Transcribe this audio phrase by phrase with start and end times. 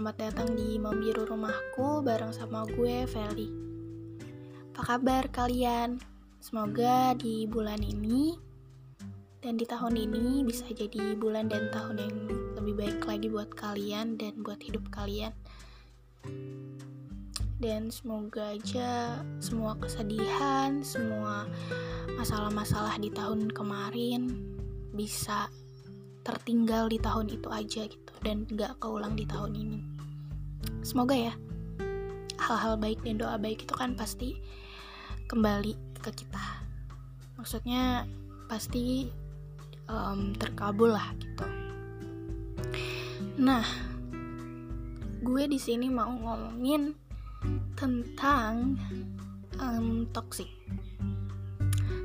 [0.00, 3.52] selamat datang di Membiru Rumahku bareng sama gue, Feli.
[4.72, 6.00] Apa kabar kalian?
[6.40, 8.32] Semoga di bulan ini
[9.44, 12.16] dan di tahun ini bisa jadi bulan dan tahun yang
[12.56, 15.36] lebih baik lagi buat kalian dan buat hidup kalian.
[17.60, 21.44] Dan semoga aja semua kesedihan, semua
[22.16, 24.32] masalah-masalah di tahun kemarin
[24.96, 25.52] bisa
[26.30, 29.80] tertinggal di tahun itu aja gitu dan gak keulang di tahun ini.
[30.86, 31.34] Semoga ya
[32.38, 34.38] hal-hal baik dan doa baik itu kan pasti
[35.26, 36.62] kembali ke kita.
[37.34, 38.06] Maksudnya
[38.46, 39.10] pasti
[39.90, 41.46] um, terkabul lah gitu.
[43.42, 43.66] Nah
[45.20, 46.94] gue di sini mau ngomongin
[47.74, 48.78] tentang
[49.58, 50.48] um, toxic.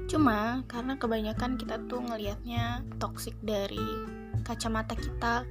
[0.06, 4.15] Cuma karena kebanyakan kita tuh ngelihatnya toxic dari
[4.46, 5.44] kacamata kita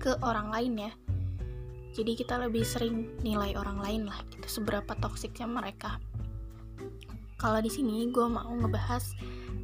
[0.00, 0.92] ke orang lain ya.
[1.92, 6.00] Jadi kita lebih sering nilai orang lain lah gitu seberapa toksiknya mereka.
[7.38, 9.14] Kalau di sini gue mau ngebahas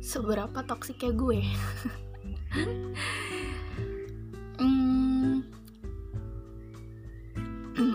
[0.04, 1.40] seberapa toksiknya gue.
[4.54, 5.42] Hmm,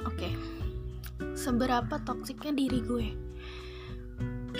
[0.11, 0.29] oke.
[1.31, 3.07] Seberapa toksiknya diri gue?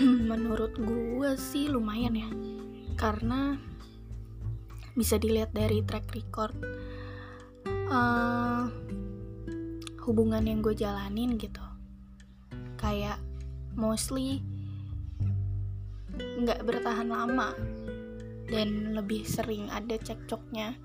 [0.32, 2.30] Menurut gue sih lumayan ya.
[2.96, 3.60] Karena
[5.00, 6.52] bisa dilihat dari track record
[7.88, 8.68] uh,
[10.04, 11.64] hubungan yang gue jalanin gitu.
[12.76, 13.16] Kayak
[13.72, 14.44] mostly
[16.20, 17.56] nggak bertahan lama
[18.52, 20.76] dan lebih sering ada cekcoknya.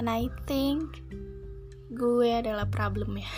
[0.00, 1.04] And I think
[1.92, 3.28] gue adalah problem ya.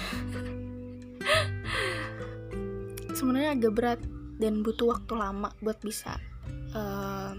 [3.18, 4.00] Sebenarnya agak berat
[4.38, 6.14] dan butuh waktu lama buat bisa
[6.74, 7.34] uh,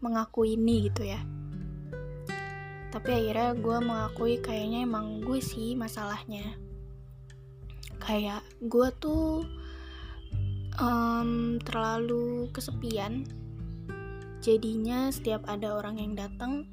[0.00, 1.20] mengakui ini gitu ya.
[2.90, 6.58] Tapi akhirnya gue mengakui kayaknya emang gue sih masalahnya.
[8.02, 9.46] Kayak gue tuh
[10.80, 13.28] um, terlalu kesepian.
[14.40, 16.66] Jadinya setiap ada orang yang datang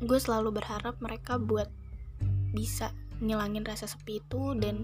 [0.00, 1.68] gue selalu berharap mereka buat
[2.56, 4.80] bisa ngilangin rasa sepi itu dan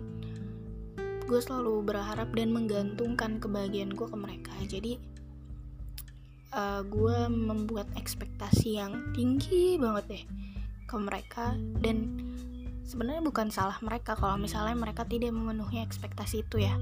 [1.26, 4.52] gue selalu berharap dan menggantungkan kebahagiaan gue ke mereka.
[4.68, 5.15] Jadi
[6.56, 10.24] uh, gue membuat ekspektasi yang tinggi banget deh
[10.88, 11.52] ke mereka.
[11.78, 12.16] Dan
[12.82, 16.74] sebenarnya bukan salah mereka kalau misalnya mereka tidak memenuhi ekspektasi itu ya.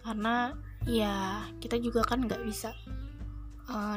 [0.00, 0.56] Karena
[0.88, 2.72] ya kita juga kan nggak bisa
[3.68, 3.96] uh,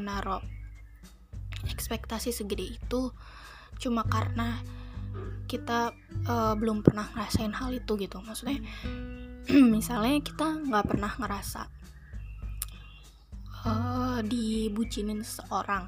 [1.63, 3.15] ekspektasi segede itu
[3.79, 4.59] cuma karena
[5.47, 5.95] kita
[6.27, 8.19] uh, belum pernah ngerasain hal itu gitu.
[8.19, 8.59] Maksudnya
[9.75, 11.82] misalnya kita nggak pernah ngerasa
[13.65, 15.87] uh, dibucinin seseorang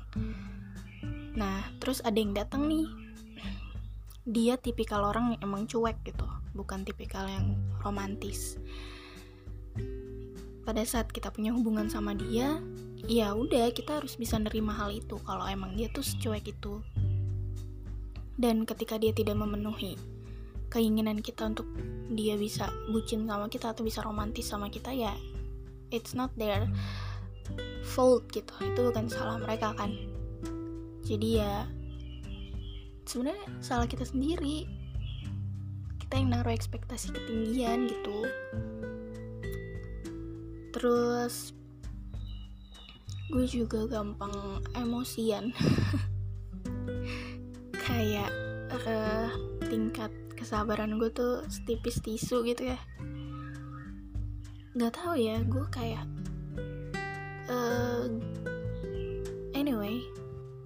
[1.36, 2.88] nah terus ada yang datang nih.
[4.26, 6.26] Dia tipikal orang yang emang cuek gitu
[6.56, 8.58] bukan tipikal yang romantis.
[10.66, 12.58] Pada saat kita punya hubungan sama dia
[13.06, 16.82] ya udah kita harus bisa nerima hal itu kalau emang dia tuh secuek itu.
[18.40, 20.00] Dan ketika dia tidak memenuhi
[20.74, 21.70] keinginan kita untuk
[22.12, 25.14] dia bisa bucin sama kita atau bisa romantis sama kita ya
[25.94, 26.68] it's not there
[27.86, 28.52] fault gitu.
[28.60, 29.94] Itu bukan salah mereka kan.
[31.06, 31.70] Jadi ya
[33.06, 34.66] sebenarnya salah kita sendiri.
[36.02, 38.18] Kita yang naruh ekspektasi ketinggian gitu.
[40.74, 41.54] Terus
[43.30, 44.34] gue juga gampang
[44.74, 45.54] emosian.
[47.86, 48.34] Kayak
[48.74, 49.30] uh,
[49.70, 52.80] tingkat kesabaran gue tuh setipis tisu gitu ya.
[54.76, 56.06] Nggak tahu ya gue kayak
[57.50, 58.08] uh,
[59.58, 60.02] anyway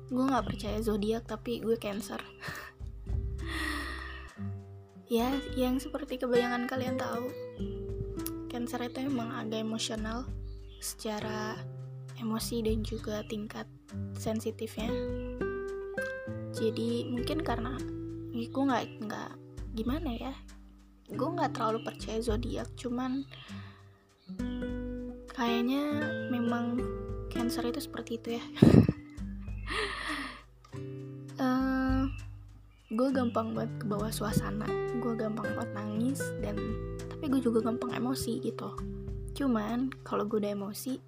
[0.09, 2.19] gue nggak percaya zodiak tapi gue cancer.
[5.09, 5.25] Ya
[5.57, 7.33] yang seperti kebayangan kalian tahu
[8.45, 10.21] cancer itu emang agak emosional
[10.77, 11.57] secara
[12.21, 13.65] emosi dan juga tingkat
[14.13, 14.93] sensitifnya.
[16.53, 17.73] Jadi mungkin karena
[18.37, 19.31] ya gue nggak nggak
[19.73, 20.33] gimana ya
[21.09, 23.25] gue nggak terlalu percaya zodiak cuman
[25.39, 26.83] kayaknya memang
[27.31, 28.43] cancer itu seperti itu ya.
[31.39, 32.01] Uh, eh,
[32.91, 34.67] gue gampang buat ke bawah suasana.
[34.99, 36.59] Gue gampang buat nangis dan
[36.99, 38.75] tapi gue juga gampang emosi gitu.
[39.31, 40.99] Cuman kalau gue udah emosi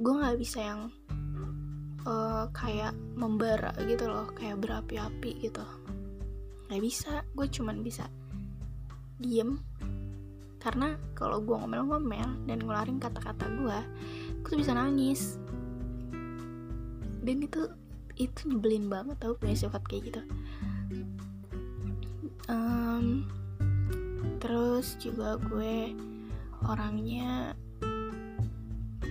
[0.00, 0.90] gue nggak bisa yang
[2.08, 5.62] uh, kayak membara gitu loh kayak berapi-api gitu.
[6.66, 7.22] Nggak bisa.
[7.38, 8.10] Gue cuman bisa
[9.22, 9.62] diem
[10.60, 13.78] karena kalau gue ngomel-ngomel dan ngeluarin kata-kata gue
[14.44, 15.40] gue tuh bisa nangis.
[17.24, 17.68] Dan itu
[18.20, 20.22] itu nyebelin banget tau punya sifat kayak gitu.
[22.52, 23.24] Um,
[24.40, 25.96] terus juga gue
[26.68, 27.56] orangnya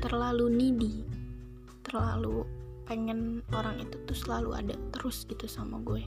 [0.05, 0.95] terlalu needy.
[1.81, 2.45] Terlalu
[2.85, 6.05] pengen orang itu tuh selalu ada terus gitu sama gue.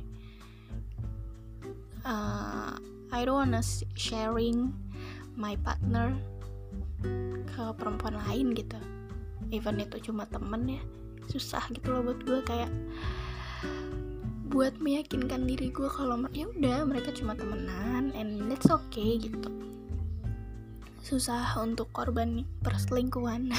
[2.03, 2.75] Uh,
[3.15, 3.63] I don't wanna
[3.95, 4.75] sharing
[5.37, 6.15] my partner
[7.49, 8.79] ke perempuan lain gitu.
[9.53, 10.83] Even itu cuma temen ya.
[11.29, 12.71] Susah gitu loh buat gue kayak
[14.53, 19.49] buat meyakinkan diri gue kalau ya udah mereka cuma temenan and it's okay gitu.
[21.01, 23.51] Susah untuk korban perselingkuhan.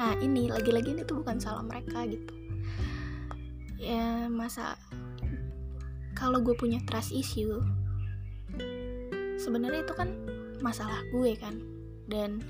[0.00, 2.32] Nah ini lagi-lagi ini tuh bukan salah mereka gitu.
[3.76, 4.80] Ya masa
[6.16, 7.60] kalau gue punya trust issue
[9.36, 10.08] sebenarnya itu kan
[10.62, 11.58] masalah gue kan.
[12.06, 12.44] Dan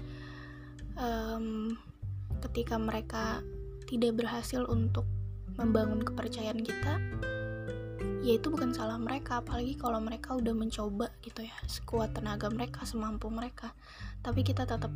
[0.98, 1.74] um,
[2.44, 3.42] ketika mereka
[3.86, 5.06] tidak berhasil untuk
[5.58, 6.94] membangun kepercayaan kita
[8.20, 9.40] ya itu bukan salah mereka.
[9.40, 13.72] Apalagi kalau mereka udah mencoba gitu ya sekuat tenaga mereka semampu mereka.
[14.20, 14.92] Tapi kita tetap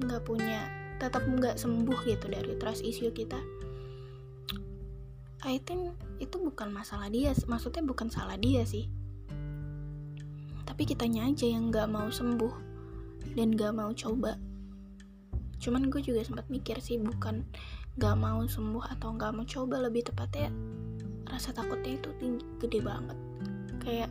[0.00, 0.70] nggak punya
[1.00, 3.38] tetap nggak sembuh gitu dari trust issue kita.
[5.40, 8.92] I think itu bukan masalah dia maksudnya bukan salah dia sih
[10.80, 12.54] tapi kitanya aja yang nggak mau sembuh
[13.36, 14.32] dan nggak mau coba.
[15.60, 17.44] Cuman gue juga sempat mikir sih bukan
[18.00, 20.48] gak mau sembuh atau gak mau coba lebih tepatnya
[21.28, 23.12] rasa takutnya itu tinggi gede banget.
[23.84, 24.08] Kayak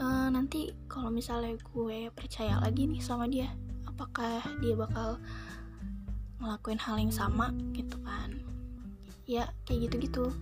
[0.00, 3.52] uh, nanti kalau misalnya gue percaya lagi nih sama dia
[3.84, 5.20] apakah dia bakal
[6.40, 8.40] ngelakuin hal yang sama gitu kan?
[9.28, 10.32] Ya kayak gitu-gitu.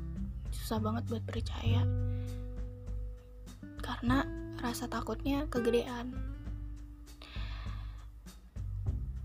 [0.55, 1.83] Susah banget buat percaya.
[3.83, 6.13] Karena rasa takutnya kegedean.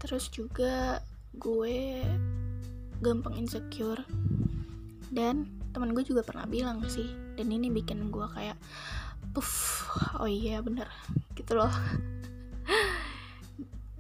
[0.02, 1.00] Terus juga
[1.36, 2.04] gue
[3.00, 4.04] gampang insecure.
[5.12, 7.08] Dan teman gue juga pernah bilang sih
[7.40, 8.60] dan ini bikin gue kayak
[9.32, 9.88] puff
[10.20, 10.88] oh iya bener
[11.36, 11.72] gitu loh.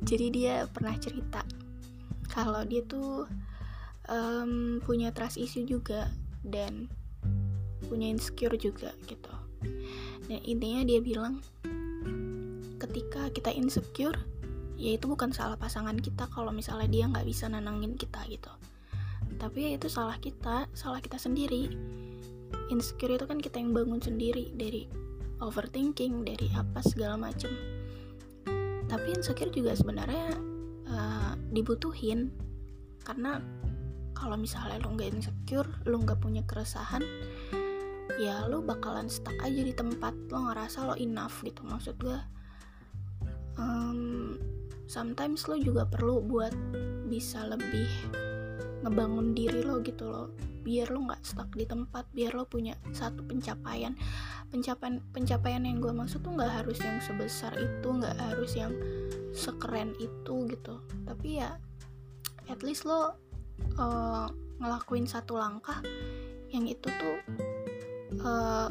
[0.09, 1.43] Jadi dia pernah cerita
[2.31, 3.27] kalau dia tuh
[4.07, 6.07] um, punya trust issue juga
[6.41, 6.87] dan
[7.85, 9.33] punya insecure juga gitu
[10.45, 11.43] intinya dia bilang
[12.79, 14.17] ketika kita insecure
[14.81, 18.49] ya itu bukan salah pasangan kita kalau misalnya dia nggak bisa nenangin kita gitu.
[19.37, 21.69] Tapi ya itu salah kita salah kita sendiri.
[22.73, 24.89] Insecure itu kan kita yang bangun sendiri dari
[25.41, 27.53] overthinking dari apa segala macem.
[28.89, 30.35] Tapi insecure juga sebenarnya
[30.89, 32.33] uh, dibutuhin.
[33.01, 33.41] Karena
[34.17, 37.01] kalau misalnya lo nggak insecure lo nggak punya keresahan
[38.19, 41.61] ya lo bakalan stuck aja di tempat lo ngerasa lo enough gitu.
[41.63, 42.19] Maksud gue
[43.55, 44.35] um,
[44.89, 46.51] sometimes lo juga perlu buat
[47.07, 47.87] bisa lebih
[48.81, 50.27] ngebangun diri lo gitu loh.
[50.61, 53.95] Biar lo nggak stuck di tempat biar lo punya satu pencapaian.
[54.51, 58.73] Pencapaian pencapaian yang gue maksud tuh nggak harus yang sebesar itu nggak harus yang
[59.31, 60.83] sekeren itu gitu.
[61.07, 61.55] Tapi ya
[62.49, 63.15] at least lo
[63.79, 64.27] uh,
[64.61, 65.79] ngelakuin satu langkah
[66.51, 67.17] yang itu tuh
[68.19, 68.67] uh,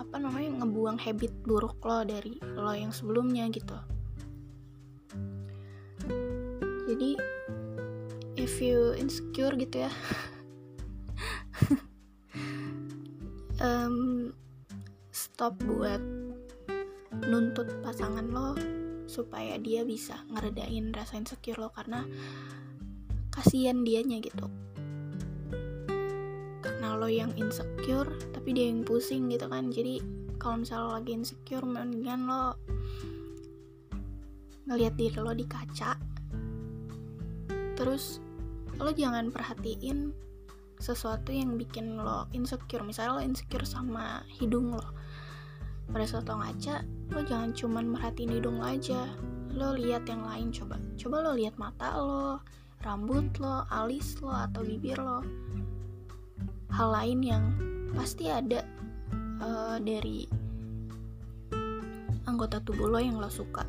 [0.00, 3.76] apa namanya ngebuang habit buruk lo dari lo yang sebelumnya gitu.
[6.88, 7.20] Jadi
[8.40, 9.92] if you insecure gitu ya.
[13.60, 14.32] Um,
[15.12, 16.00] stop buat
[17.28, 18.56] nuntut pasangan lo
[19.04, 22.08] supaya dia bisa ngeredain rasa insecure lo karena
[23.28, 24.48] kasihan dianya gitu
[26.80, 29.68] karena lo yang insecure tapi dia yang pusing gitu kan.
[29.68, 30.00] Jadi
[30.40, 32.56] kalau misalnya lo lagi insecure mendingan lo
[34.64, 36.00] ngelihat diri lo di kaca.
[37.76, 38.24] Terus
[38.80, 40.16] lo jangan perhatiin
[40.80, 42.80] sesuatu yang bikin lo insecure.
[42.80, 44.88] Misalnya lo insecure sama hidung lo.
[45.92, 46.80] Pada saat lo ngaca
[47.12, 49.04] lo jangan cuman merhatiin hidung lo aja.
[49.52, 50.80] Lo lihat yang lain coba.
[50.96, 52.40] Coba lo lihat mata lo
[52.80, 55.20] rambut lo alis lo atau bibir lo
[56.70, 57.44] hal lain yang
[57.94, 58.62] pasti ada
[59.42, 60.26] uh, dari
[62.30, 63.66] anggota tubuh lo yang lo suka.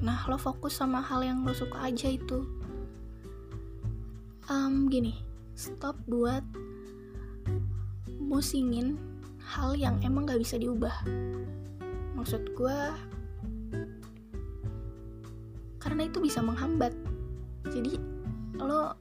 [0.00, 2.44] Nah lo fokus sama hal yang lo suka aja itu.
[4.48, 5.16] Um, gini
[5.56, 6.44] stop buat
[8.20, 9.00] musingin
[9.40, 10.92] hal yang emang gak bisa diubah.
[12.16, 12.78] Maksud gue
[15.80, 16.96] karena itu bisa menghambat.
[17.68, 18.00] Jadi
[18.56, 18.96] lo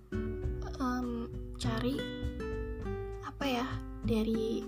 [0.80, 2.23] um, cari
[3.44, 3.68] apa ya
[4.08, 4.64] dari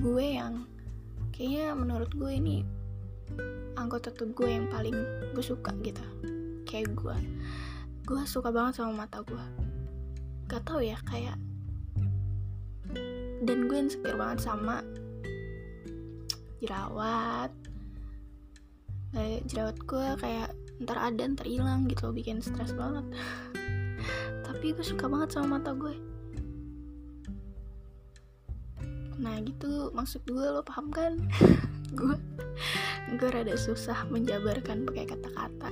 [0.00, 0.64] gue yang
[1.36, 2.64] kayaknya menurut gue ini
[3.76, 4.96] anggota tubuh gue yang paling
[5.36, 6.00] gue suka gitu.
[6.64, 7.12] Kayak gue
[8.08, 9.46] gue suka banget sama mata gue.
[10.48, 11.36] Gak tau ya kayak
[13.44, 14.80] dan gue insecure banget sama
[16.64, 17.52] jerawat.
[19.12, 20.50] Kayak jerawat gue kayak
[20.88, 23.04] ntar ada ntar hilang gitu bikin stres banget.
[24.48, 26.05] Tapi gue suka banget sama mata gue
[29.16, 29.90] nah gitu.
[29.92, 31.16] Maksud gue lo paham kan?
[31.96, 32.18] Gue
[33.14, 35.70] gue rada susah menjabarkan pakai kata-kata.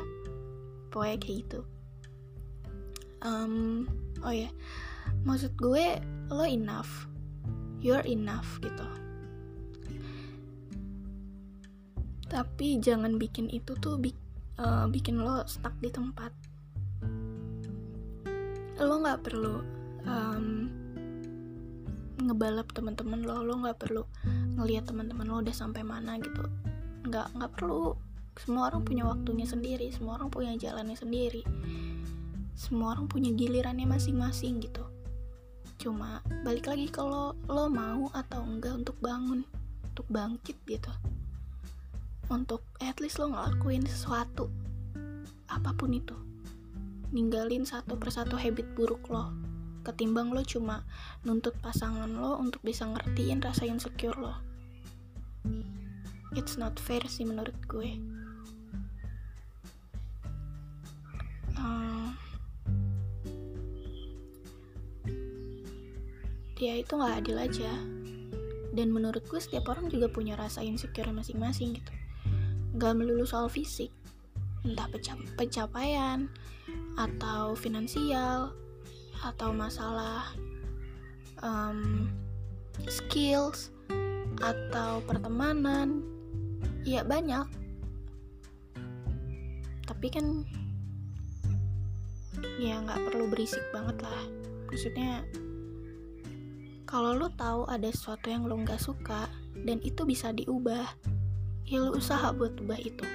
[0.95, 1.61] Pokoknya kayak gitu.
[3.21, 3.85] Um,
[4.23, 4.47] oh ya.
[4.47, 4.53] Yeah.
[5.27, 5.99] maksud gue
[6.31, 7.11] lo enough.
[7.83, 8.87] You're enough gitu.
[12.31, 14.15] Tapi jangan bikin itu tuh bi
[14.63, 16.33] uh, bikin lo stuck di tempat.
[18.81, 19.61] Lo nggak perlu
[20.09, 20.71] um,
[22.25, 24.03] ngebalap teman-teman lo lo nggak perlu
[24.57, 26.45] ngelihat teman-teman lo udah sampai mana gitu.
[27.05, 27.95] Nggak nggak perlu.
[28.35, 31.45] Semua orang punya waktunya sendiri semua orang punya jalannya sendiri.
[32.57, 34.83] Semua orang punya gilirannya masing-masing gitu.
[35.79, 39.45] Cuma balik lagi kalau lo mau atau enggak untuk bangun
[39.93, 40.91] untuk bangkit gitu.
[42.33, 44.49] Untuk at least lo ngelakuin sesuatu
[45.47, 46.17] apa pun itu.
[47.15, 49.44] Ninggalin satu persatu habit buruk lo
[49.85, 50.83] ketimbang lo cuma
[51.23, 54.35] nuntut pasangan lo untuk bisa ngertiin rasa insecure lo.
[56.35, 58.01] It's not fair sih menurut gue.
[66.55, 67.73] Dia itu nggak adil aja.
[68.73, 71.93] Dan menurut gue setiap orang juga punya rasa insecure masing-masing gitu.
[72.79, 73.93] Nggak melulu soal fisik
[74.65, 74.89] entah
[75.37, 76.33] pencapaian
[76.97, 78.57] atau finansial
[79.23, 80.35] atau masalah
[81.45, 82.11] um,
[82.89, 83.71] skills
[84.43, 86.03] atau pertemanan
[86.83, 87.47] ya banyak.
[89.85, 90.27] Tapi kan
[92.59, 94.23] ya nggak perlu berisik banget lah.
[94.69, 95.23] Maksudnya
[96.85, 99.31] kalau lo tahu ada sesuatu yang lo nggak suka
[99.65, 100.85] dan itu bisa diubah
[101.65, 103.07] ya lo usaha buat ubah itu.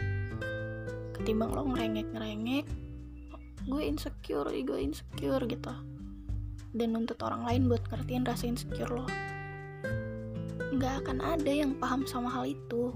[1.19, 2.65] Ketimbang lo ngerengek ngerengek
[3.69, 5.73] gue insecure gue insecure gitu.
[6.73, 9.05] Dan nuntut orang lain buat ngertiin rasa insecure lo.
[10.73, 12.93] Nggak akan ada yang paham sama hal itu.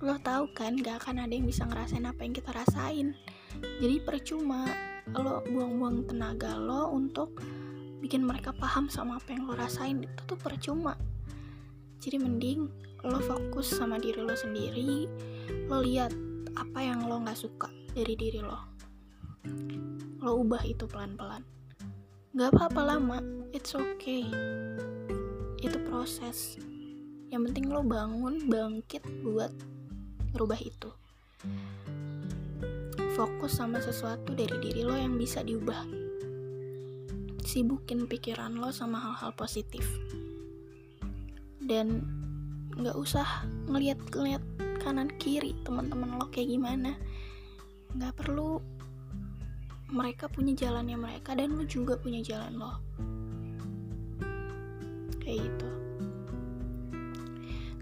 [0.00, 3.12] Lo tahu kan nggak akan ada yang bisa ngerasain apa yang kita rasain.
[3.60, 4.64] Jadi percuma
[5.12, 7.40] lo buang-buang tenaga lo untuk
[8.00, 10.00] bikin mereka paham sama apa yang lo rasain.
[10.04, 10.96] Itu tuh percuma.
[12.00, 12.68] Jadi mending
[13.04, 15.08] lo fokus sama diri lo sendiri.
[15.68, 16.12] Lo lihat
[16.56, 18.69] apa yang lo nggak suka dari diri lo
[20.20, 21.44] lo ubah itu pelan-pelan
[22.30, 23.18] Gak apa-apa lama,
[23.50, 24.22] it's okay.
[25.58, 26.54] Itu proses.
[27.26, 29.50] Yang penting lo bangun, bangkit buat
[30.38, 30.94] rubah itu.
[33.18, 35.82] Fokus sama sesuatu dari diri lo yang bisa diubah.
[37.42, 39.82] Sibukin pikiran lo sama hal-hal positif.
[41.58, 42.06] Dan
[42.78, 43.26] gak usah
[43.66, 44.42] ngeliat-ngeliat
[44.86, 46.94] kanan kiri teman-teman lo kayak gimana.
[47.98, 48.62] Gak perlu
[49.90, 52.72] mereka punya jalannya mereka dan lo juga punya jalan lo.
[55.18, 55.68] Kayak gitu.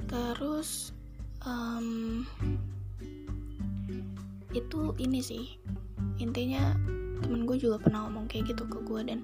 [0.09, 0.97] Terus
[1.45, 2.25] um,
[4.57, 5.45] itu ini sih.
[6.19, 6.73] Intinya
[7.21, 9.21] temen gue juga pernah ngomong kayak gitu ke gue dan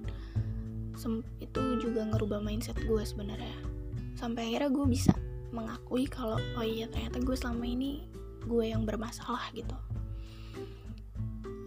[1.42, 3.56] itu juga ngerubah mindset gue sebenarnya.
[4.14, 5.12] Sampai akhirnya gue bisa
[5.54, 8.02] mengakui kalau oh iya ternyata gue selama ini
[8.44, 9.78] gue yang bermasalah gitu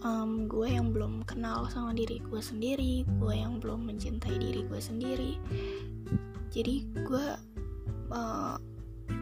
[0.08, 4.80] um, gue yang belum kenal sama diri gue sendiri gue yang belum mencintai diri gue
[4.80, 5.34] sendiri.
[6.48, 7.26] Jadi gue
[8.16, 8.56] uh,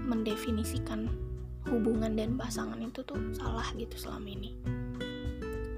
[0.06, 1.10] mendefinisikan
[1.66, 4.54] hubungan dan pasangan itu tuh salah gitu selama ini.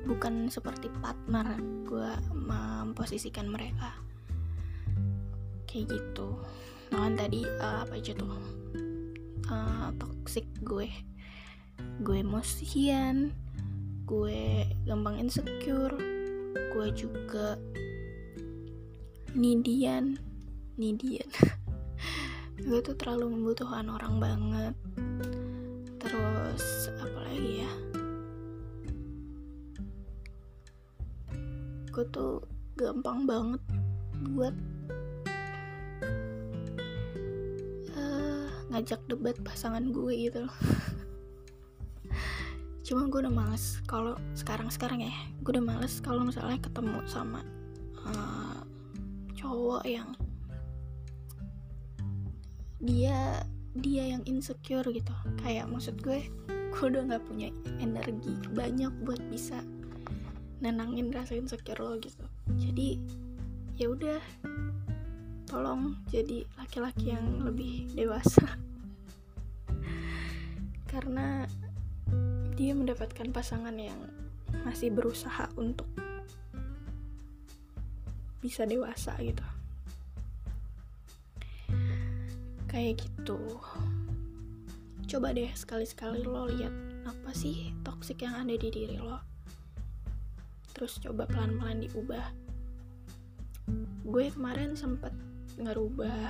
[0.04, 1.56] Bukan seperti partner
[1.88, 3.96] gue memposisikan mereka.
[5.68, 6.36] Kayak gitu.
[6.92, 8.32] Nah kan tadi uh, apa aja tuh?
[9.48, 10.92] Uh, toxic gue.
[12.04, 13.32] Gue emosian
[14.08, 15.94] gue gampang insecure
[16.56, 17.60] gue juga
[19.36, 20.16] nidian
[20.80, 21.28] nidian
[22.68, 24.76] gue tuh terlalu membutuhkan orang banget.
[26.02, 27.74] Terus apa lagi ya?
[31.94, 32.42] Gue tuh
[32.78, 33.62] gampang banget
[34.34, 34.56] buat
[37.94, 40.46] uh, ngajak debat pasangan gue gitu
[42.88, 45.12] cuma gue udah males kalau sekarang sekarang ya
[45.44, 47.44] gue udah males kalau misalnya ketemu sama
[48.08, 48.64] uh,
[49.36, 50.16] cowok yang
[52.80, 53.44] dia
[53.78, 55.14] dia yang insecure gitu.
[55.42, 57.50] Kayak maksud gue gue udah nggak punya
[57.82, 59.62] energi banyak buat bisa
[60.62, 62.26] nenangin rasa insecure lo gitu.
[62.58, 62.98] Jadi
[63.78, 64.22] ya udah
[65.48, 68.46] tolong jadi laki-laki yang lebih dewasa.
[70.92, 71.46] Karena
[72.58, 74.02] dia mendapatkan pasangan yang
[74.66, 75.86] masih berusaha untuk
[78.42, 79.46] bisa dewasa gitu.
[82.66, 83.38] Kayak gitu.
[85.06, 86.74] Coba deh sekali-sekali lo lihat
[87.06, 89.22] apa sih toxic yang ada di diri lo.
[90.74, 92.26] Terus coba pelan-pelan diubah.
[94.02, 95.14] Gue kemarin sempet
[95.62, 96.26] ngerubah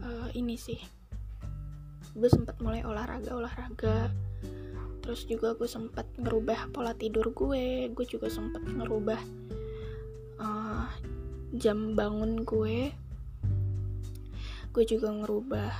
[0.00, 0.80] uh, ini sih.
[2.16, 4.12] Gue sempet mulai olahraga olahraga
[5.02, 7.90] terus juga gue sempet ngerubah pola tidur gue.
[7.90, 9.20] Gue juga sempet ngerubah
[10.38, 10.86] uh,
[11.58, 12.94] jam bangun gue.
[14.72, 15.70] Gue juga ngerubah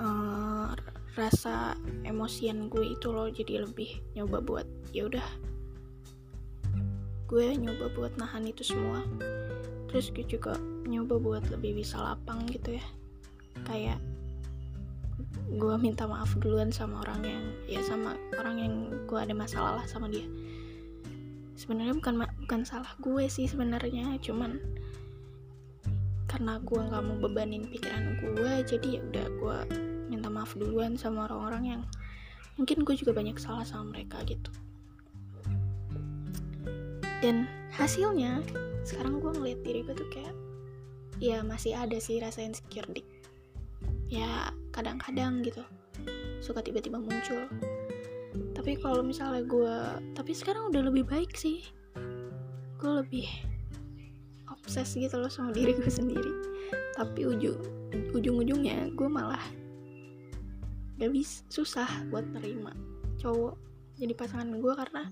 [0.00, 0.72] uh,
[1.14, 3.28] rasa emosian gue itu loh.
[3.28, 5.28] Jadi lebih nyoba buat ya udah
[7.28, 9.04] gue nyoba buat nahan itu semua.
[9.92, 10.56] Terus gue juga
[10.88, 12.86] nyoba buat lebih bisa lapang gitu ya.
[13.68, 14.00] Kayak
[15.44, 18.74] gue minta maaf duluan sama orang yang ya sama orang yang
[19.04, 20.24] gue ada masalah lah sama dia.
[21.54, 24.58] Sebenarnya bukan bukan salah gue sih sebenarnya cuman
[26.26, 29.58] karena gue nggak mau bebanin pikiran gue jadi ya udah gue
[30.10, 31.82] minta maaf duluan sama orang-orang yang
[32.58, 34.50] mungkin gue juga banyak salah sama mereka gitu.
[37.22, 38.42] Dan hasilnya
[38.84, 40.34] sekarang gue ngeliat diri gue tuh kayak
[41.22, 43.13] ya masih ada sih rasa insecure dik
[44.08, 45.62] ya kadang-kadang gitu.
[46.42, 47.48] Suka tiba-tiba muncul.
[48.54, 49.76] Tapi kalau misalnya gue
[50.16, 51.64] tapi sekarang udah lebih baik sih.
[52.80, 53.28] Gue lebih
[54.50, 56.32] obses gitu loh sama diri gue sendiri.
[56.96, 57.58] Tapi ujung
[58.14, 59.42] ujung-ujungnya gue malah
[60.98, 62.70] gak bisa susah buat nerima
[63.18, 63.58] cowok
[63.98, 65.02] jadi pasangan gue karena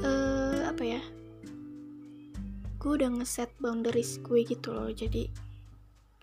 [0.00, 1.02] uh, apa ya
[2.76, 4.94] gue udah ngeset boundaries gue gitu loh.
[4.94, 5.26] Jadi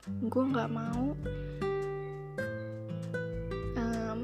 [0.03, 1.15] gue nggak mau
[3.79, 4.19] um,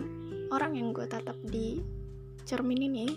[0.51, 1.79] orang yang gue tatap di
[2.43, 3.07] cermin ini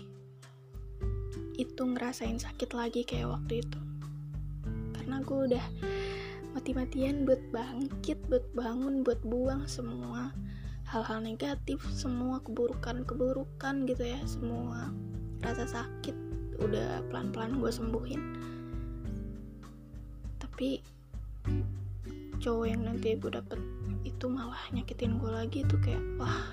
[1.59, 3.79] itu ngerasain sakit lagi kayak waktu itu.
[4.95, 5.65] Karena gue udah
[6.55, 10.31] mati-matian buat bangkit buat bangun buat buang semua
[10.85, 14.93] hal-hal negatif semua keburukan-keburukan gitu ya semua
[15.41, 16.13] rasa sakit
[16.61, 18.21] udah pelan-pelan gue sembuhin.
[20.39, 20.79] Tapi
[22.43, 23.55] cowok yang nanti gue dapet
[24.03, 26.43] itu malah nyakitin gue lagi tuh kayak wah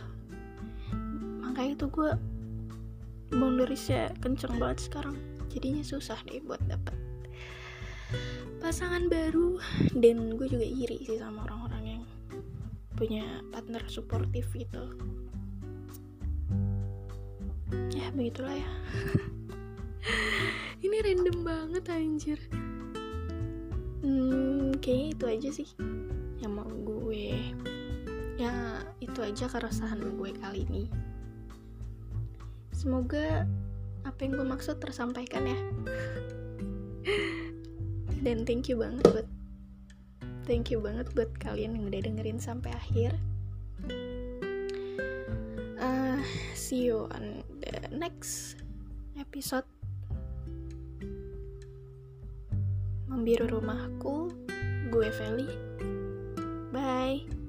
[1.42, 2.10] makanya itu gue
[3.30, 5.16] boundariesnya kenceng banget sekarang.
[5.50, 6.94] Jadinya susah deh buat dapet
[8.58, 9.58] pasangan baru.
[9.94, 12.02] Dan gue juga iri sih sama orang-orang yang
[12.98, 13.24] punya
[13.54, 14.94] partner suportif gitu.
[17.94, 18.70] Ya begitulah ya.
[20.84, 22.40] Ini random banget anjir
[24.00, 25.68] hmm, kayaknya itu aja sih
[26.40, 27.36] yang mau gue
[28.40, 30.84] ya itu aja keresahan gue kali ini.
[32.72, 33.44] Semoga
[34.08, 35.58] apa yang gue maksud tersampaikan ya.
[38.24, 39.28] Dan thank you banget buat
[40.48, 43.12] thank you banget buat kalian yang udah dengerin sampai akhir.
[45.80, 46.20] Uh,
[46.56, 48.60] see you on the next
[49.16, 49.68] episode
[53.20, 54.32] membiru rumahku.
[54.88, 55.44] Gue Feli.
[56.72, 57.39] Bye